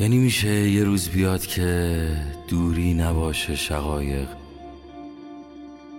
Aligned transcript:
یعنی 0.00 0.18
میشه 0.18 0.70
یه 0.70 0.84
روز 0.84 1.08
بیاد 1.08 1.46
که 1.46 2.10
دوری 2.48 2.94
نباشه 2.94 3.56
شقایق. 3.56 4.28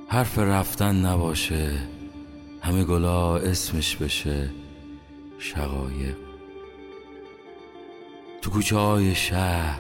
حرف 0.08 0.40
رفتن 0.40 1.06
نباشه 1.06 1.72
همه 2.62 2.84
گلا 2.84 3.38
اسمش 3.38 3.96
بشه 3.96 4.50
شقایق. 5.40 6.16
تو 8.42 8.50
کوچه 8.52 8.78
های 8.78 9.16
شهر 9.16 9.80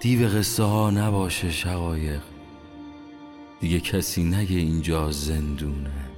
دیو 0.00 0.28
قصه 0.28 0.62
ها 0.62 0.90
نباشه 0.90 1.50
شقایق. 1.50 2.20
دیگه 3.60 3.80
کسی 3.80 4.24
نگه 4.24 4.56
اینجا 4.56 5.10
زندونه. 5.10 6.10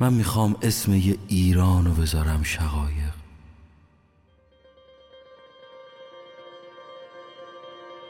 من 0.00 0.12
می‌خوام 0.14 0.56
اسم 0.62 0.94
یه 0.94 1.18
ایرانو 1.28 1.90
بذارم 1.94 2.42
شقایق. 2.42 3.15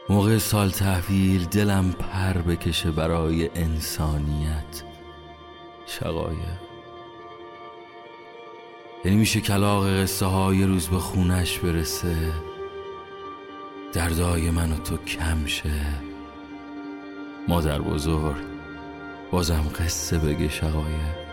موقع 0.09 0.37
سال 0.37 0.69
تحویل 0.69 1.45
دلم 1.45 1.91
پر 1.91 2.41
بکشه 2.41 2.91
برای 2.91 3.49
انسانیت. 3.55 4.83
شقایق. 5.85 6.37
یعنی 9.05 9.17
میشه 9.17 9.41
کلاق 9.41 10.01
قصه 10.01 10.25
ها 10.25 10.53
یه 10.53 10.65
روز 10.65 10.87
به 10.87 10.97
خونش 10.97 11.59
برسه. 11.59 12.33
دردای 13.93 14.51
من 14.51 14.71
و 14.71 14.77
تو 14.77 14.97
کم 14.97 15.45
شه. 15.45 15.85
مادر 17.47 17.81
بزرگ 17.81 18.45
بازم 19.31 19.71
قصه 19.79 20.17
بگه 20.17 20.49
شقایق. 20.49 21.26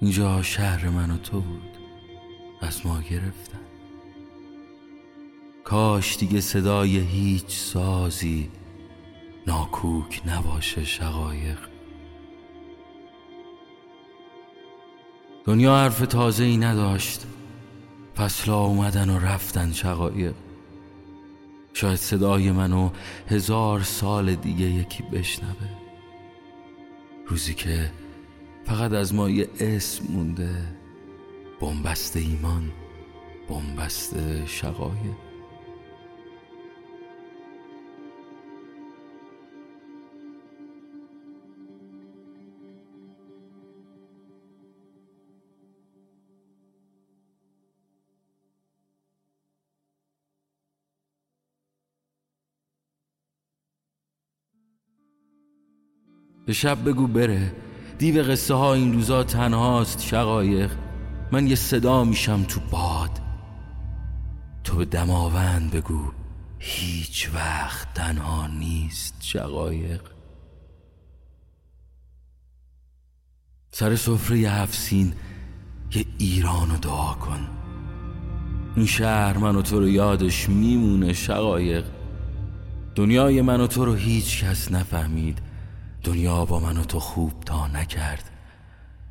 اینجا 0.00 0.42
شهر 0.42 0.88
من 0.88 1.10
و 1.10 1.16
تو 1.16 1.40
بود. 1.40 1.78
از 2.60 2.86
ما 2.86 3.00
گرفتن. 3.00 3.58
کاش 5.64 6.16
دیگه 6.16 6.40
صدای 6.40 6.98
هیچ 6.98 7.48
سازی 7.48 8.50
ناکوک 9.46 10.22
نباشه 10.26 10.84
شقایق. 10.84 11.58
دنیا 15.44 15.76
حرف 15.76 15.98
تازه 15.98 16.44
ای 16.44 16.56
نداشت. 16.56 17.26
فصلا 18.16 18.60
اومدن 18.60 19.10
و 19.10 19.18
رفتن 19.18 19.72
شقایق. 19.72 20.34
شاید 21.72 21.96
صدای 21.96 22.52
منو 22.52 22.90
هزار 23.28 23.82
سال 23.82 24.34
دیگه 24.34 24.64
یکی 24.64 25.02
بشنوه. 25.02 25.68
روزی 27.26 27.54
که 27.54 27.90
فقط 28.68 28.92
از 28.92 29.14
ما 29.14 29.30
یه 29.30 29.48
اسم 29.60 30.04
مونده. 30.12 30.50
بنبست 31.60 32.16
ایمان 32.16 32.72
بنبست 33.48 34.46
شقایق. 34.46 35.14
به 56.46 56.52
شب 56.52 56.88
بگو 56.88 57.06
بره. 57.06 57.67
دیو 57.98 58.22
قصه 58.22 58.54
ها 58.54 58.74
این 58.74 58.92
روزا 58.92 59.24
تنهاست 59.24 60.02
شقایق. 60.02 60.70
من 61.32 61.46
یه 61.46 61.54
صدا 61.54 62.04
میشم 62.04 62.42
تو 62.42 62.60
باد. 62.70 63.10
تو 64.64 64.76
به 64.76 64.84
دماوند 64.84 65.70
بگو 65.70 66.12
هیچ 66.58 67.30
وقت 67.34 67.94
تنها 67.94 68.46
نیست 68.46 69.14
شقایق. 69.20 70.00
سر 73.70 73.96
سفره 73.96 74.38
هفسین 74.38 75.12
یه 75.94 76.04
ایرانو 76.18 76.76
دعا 76.76 77.14
کن. 77.14 77.48
این 78.76 78.86
شهر 78.86 79.38
من 79.38 79.56
و 79.56 79.62
تو 79.62 79.80
رو 79.80 79.88
یادش 79.88 80.48
میمونه 80.48 81.12
شقایق. 81.12 81.84
دنیای 82.94 83.42
من 83.42 83.60
و 83.60 83.66
تو 83.66 83.84
رو 83.84 83.94
هیچ 83.94 84.44
کس 84.44 84.72
نفهمید. 84.72 85.47
دنیا 86.04 86.44
با 86.44 86.60
من 86.60 86.76
و 86.76 86.84
تو 86.84 87.00
خوب 87.00 87.32
تا 87.46 87.66
نکرد. 87.66 88.30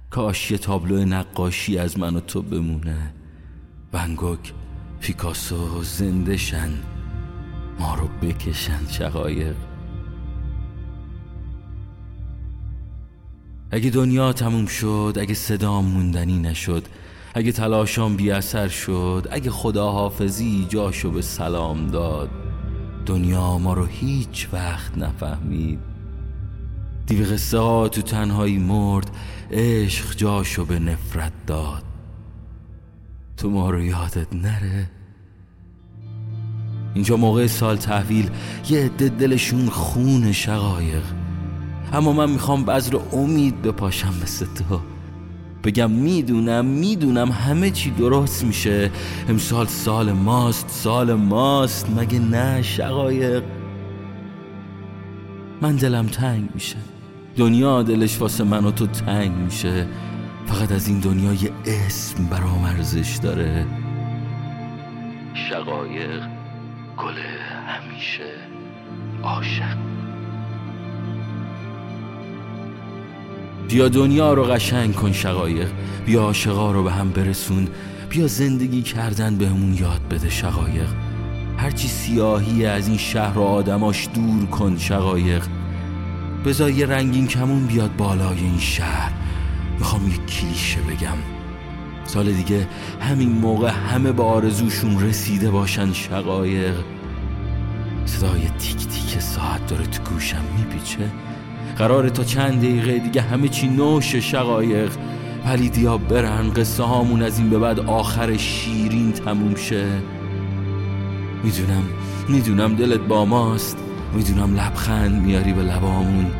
کاش 0.10 0.52
یه 0.52 0.58
تابلو 0.58 1.06
نقاشی 1.06 1.78
از 1.78 2.00
من 2.00 2.16
و 2.16 2.20
تو 2.20 2.42
بمونه. 2.42 3.14
ونگوک 3.94 4.54
پیکاسو 5.00 5.84
زندشن 5.84 6.70
ما 7.80 7.96
رو 7.96 8.08
بکشن 8.08 8.88
شقایق. 8.90 9.56
اگه 13.72 13.90
دنیا 13.90 14.34
تموم 14.34 14.66
شد 14.66 15.18
اگه 15.20 15.34
صدام 15.34 15.86
موندنی 15.86 16.40
نشد 16.40 16.88
اگه 17.34 17.52
تلاشام 17.52 18.16
بی 18.16 18.32
اثر 18.32 18.68
شد 18.68 19.28
اگه 19.32 19.52
خدا 19.52 19.92
حافظی 19.92 20.66
جاشو 20.70 21.12
به 21.12 21.22
سلام 21.22 21.88
داد. 21.88 22.30
دنیا 23.06 23.58
ما 23.58 23.74
رو 23.74 23.86
هیچ 23.86 24.50
وقت 24.54 24.98
نفهمید. 24.98 25.97
دیو 27.08 27.26
قصه 27.26 27.58
ها 27.58 27.88
تو 27.88 28.02
تنهایی 28.02 28.58
مرد 28.58 29.12
عشق 29.52 30.16
جاشو 30.16 30.66
به 30.66 30.80
نفرت 30.80 31.32
داد. 31.48 31.84
تو 33.38 33.50
ما 33.50 33.70
رو 33.70 33.84
یادت 33.84 34.34
نره. 34.34 34.90
اینجا 36.94 37.18
موقع 37.18 37.48
سال 37.48 37.78
تحویل 37.78 38.30
یه 38.70 38.86
عده 38.86 39.10
دلشون 39.10 39.70
خون 39.70 40.32
شقایق. 40.32 41.04
اما 41.94 42.14
من 42.14 42.30
می‌خوام 42.30 42.66
بذر 42.66 42.98
امید 43.14 43.62
بپاشم 43.62 44.14
مثل 44.24 44.46
تو. 44.46 44.82
بگم 45.64 45.92
می‌دونم 45.92 46.66
می‌دونم 46.66 47.32
همه 47.32 47.72
چی 47.72 47.92
درست 47.92 48.44
میشه. 48.44 48.92
امسال 49.30 49.66
سال 49.66 50.12
ماست 50.12 50.70
سال 50.70 51.14
ماست 51.14 51.90
مگه 51.90 52.20
نه 52.20 52.62
شقایق؟ 52.62 53.44
من 55.62 55.76
دلم 55.76 56.06
تنگ 56.08 56.50
میشه. 56.54 56.78
دنیا 57.38 57.84
دلش 57.84 58.22
واسه 58.22 58.44
من 58.44 58.66
و 58.66 58.72
تو 58.72 58.88
تنگ 58.88 59.32
میشه. 59.32 59.88
فقط 60.46 60.72
از 60.72 60.88
این 60.88 61.00
دنیا 61.00 61.34
یه 61.34 61.52
اسم 61.66 62.26
برام 62.26 62.64
ارزش 62.64 63.20
داره. 63.24 63.66
شقایق 65.34 66.22
گل 66.98 67.18
همیشه 67.68 68.30
عاشق. 69.24 69.78
بیا 73.68 73.90
دنیا 73.90 74.34
رو 74.34 74.44
قشنگ 74.44 74.96
کن 74.96 75.12
شقایق. 75.12 75.70
بیا 76.06 76.22
عاشقا 76.22 76.72
رو 76.72 76.84
به 76.84 76.92
هم 76.92 77.10
برسون. 77.10 77.68
بیا 78.10 78.28
زندگی 78.28 78.82
کردن 78.82 79.36
بهمون 79.36 79.74
یاد 79.74 80.02
بده 80.12 80.30
شقایق. 80.30 80.90
هرچی 81.58 81.88
سیاهی 81.88 82.66
از 82.66 82.88
این 82.88 82.98
شهر 82.98 83.38
و 83.38 83.42
آدماش 83.42 84.08
دور 84.14 84.46
کن 84.46 84.78
شقایق. 84.78 85.44
بذار 86.46 86.72
یه 86.72 86.86
رنگین 86.86 87.28
کمون 87.28 87.66
بیاد 87.66 87.96
بالای 87.96 88.40
این 88.40 88.60
شهر. 88.60 89.12
می‌خوام 89.80 90.08
یه 90.08 90.18
کلیشه 90.18 90.80
بگم. 90.82 91.18
سال 92.06 92.32
دیگه 92.32 92.68
همین 93.00 93.30
موقع 93.30 93.70
همه 93.70 94.12
به 94.12 94.24
آرزوشون 94.24 95.00
رسیده 95.00 95.52
باشن 95.52 95.94
شقایق. 95.94 96.76
صدای 98.06 98.50
تیک 98.60 98.78
تیک 98.78 99.20
ساعت 99.20 99.68
داره 99.68 99.86
تو 99.86 100.04
گوشم 100.04 100.44
میپیچه. 100.58 101.12
قراره 101.78 102.10
تا 102.10 102.24
چند 102.24 102.58
دقیقه 102.58 103.00
دیگه 103.00 103.22
همه 103.22 103.48
چی 103.48 103.68
نوش 103.68 104.16
شقایق. 104.16 104.92
ولی 105.46 105.70
دیا 105.70 105.98
برن 105.98 106.54
قصه 106.54 106.84
هامون 106.84 107.22
از 107.22 107.40
این 107.40 107.50
به 107.50 107.60
بعد 107.60 107.80
آخر 107.80 108.38
شیرین 108.38 109.12
تموم 109.12 109.56
شه. 109.56 109.88
می‌دونم 111.44 111.84
می‌دونم 112.30 112.76
دلت 112.76 113.00
با 113.00 113.26
ماست. 113.26 113.78
می‌دونم 114.14 114.56
لبخند 114.56 115.22
میاری 115.22 115.54
به 115.54 115.62
لبامون. 115.62 116.32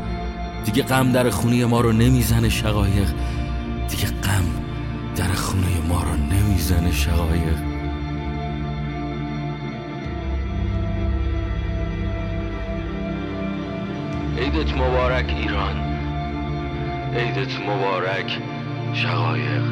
دیگه 0.66 0.84
غم 0.84 1.12
در 1.12 1.30
خونه 1.30 1.66
ما 1.66 1.82
رو 1.82 1.92
نمی‌زنه 1.92 2.50
شقایق. 2.50 3.10
دیگه 3.90 4.06
غم 4.06 4.46
در 5.16 5.34
خونه 5.34 5.68
ما 5.90 6.04
رو 6.04 6.36
نمی‌زنه 6.36 6.92
شقایق. 6.92 7.58
عیدت 14.38 14.74
مبارک 14.74 15.26
ایران. 15.38 15.76
عیدت 17.16 17.60
مبارک 17.60 18.40
شقایق. 18.94 19.64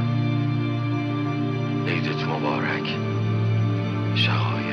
عیدت 1.87 2.23
مبارک 2.23 2.87
شقایق. 4.15 4.64